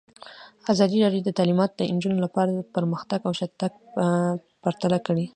ازادي 0.73 0.97
راډیو 1.05 1.25
د 1.25 1.29
تعلیمات 1.39 1.71
د 1.75 1.81
نجونو 1.95 2.17
لپاره 2.25 2.51
پرمختګ 2.75 3.19
او 3.27 3.33
شاتګ 3.39 3.73
پرتله 4.63 4.97
کړی. 5.07 5.25